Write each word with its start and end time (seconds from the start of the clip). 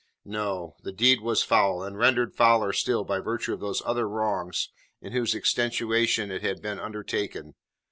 No. 0.25 0.77
The 0.81 0.91
deed 0.91 1.21
was 1.21 1.43
foul, 1.43 1.83
and 1.83 1.95
rendered 1.95 2.33
fouler 2.33 2.73
still 2.73 3.03
by 3.03 3.19
virtue 3.19 3.53
of 3.53 3.59
those 3.59 3.83
other 3.85 4.09
wrongs 4.09 4.69
in 4.99 5.11
whose 5.11 5.35
extenuation 5.35 6.31
it 6.31 6.41
had 6.41 6.59
been 6.59 6.79
undertaken. 6.79 7.53